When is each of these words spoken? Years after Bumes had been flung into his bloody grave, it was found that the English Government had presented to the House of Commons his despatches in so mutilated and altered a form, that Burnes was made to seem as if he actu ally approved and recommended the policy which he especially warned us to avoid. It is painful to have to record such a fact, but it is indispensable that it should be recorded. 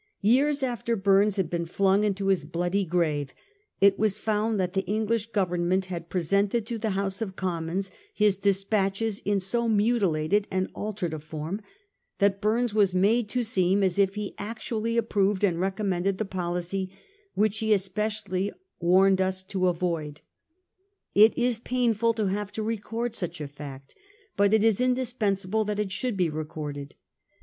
Years 0.23 0.63
after 0.63 0.97
Bumes 0.97 1.35
had 1.37 1.47
been 1.47 1.67
flung 1.67 2.03
into 2.03 2.29
his 2.29 2.43
bloody 2.43 2.85
grave, 2.85 3.35
it 3.79 3.99
was 3.99 4.17
found 4.17 4.59
that 4.59 4.73
the 4.73 4.83
English 4.87 5.27
Government 5.29 5.85
had 5.85 6.09
presented 6.09 6.65
to 6.65 6.79
the 6.79 6.89
House 6.97 7.21
of 7.21 7.35
Commons 7.35 7.91
his 8.11 8.35
despatches 8.35 9.21
in 9.25 9.39
so 9.39 9.69
mutilated 9.69 10.47
and 10.49 10.71
altered 10.73 11.13
a 11.13 11.19
form, 11.19 11.61
that 12.17 12.41
Burnes 12.41 12.73
was 12.73 12.95
made 12.95 13.29
to 13.29 13.43
seem 13.43 13.83
as 13.83 13.99
if 13.99 14.15
he 14.15 14.33
actu 14.39 14.77
ally 14.79 14.93
approved 14.97 15.43
and 15.43 15.59
recommended 15.59 16.17
the 16.17 16.25
policy 16.25 16.89
which 17.35 17.59
he 17.59 17.71
especially 17.71 18.51
warned 18.79 19.21
us 19.21 19.43
to 19.43 19.67
avoid. 19.67 20.21
It 21.13 21.37
is 21.37 21.59
painful 21.59 22.15
to 22.15 22.25
have 22.25 22.51
to 22.53 22.63
record 22.63 23.13
such 23.13 23.39
a 23.39 23.47
fact, 23.47 23.93
but 24.35 24.51
it 24.51 24.63
is 24.63 24.81
indispensable 24.81 25.63
that 25.65 25.77
it 25.79 25.91
should 25.91 26.17
be 26.17 26.27
recorded. 26.27 26.95